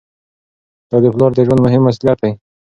[0.89, 2.31] دا د پلار د ژوند مهم مسؤلیت دی.